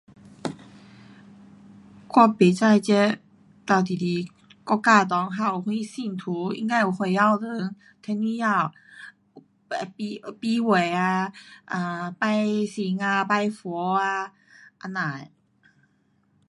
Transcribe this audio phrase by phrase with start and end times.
[2.13, 3.19] 我不知这
[3.67, 4.31] 哒几时
[4.63, 8.73] 国家内还有什信徒，应该有回教堂，天主教
[9.69, 11.31] ，um 美会啊
[11.67, 14.33] ，um 拜神啊，拜佛啊，
[14.79, 15.27] 这样的